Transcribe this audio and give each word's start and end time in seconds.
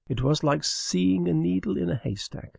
It 0.09 0.23
was 0.23 0.43
like 0.43 0.63
seeking 0.63 1.27
a 1.27 1.33
needle 1.35 1.77
in 1.77 1.87
a 1.91 1.95
haystack. 1.95 2.49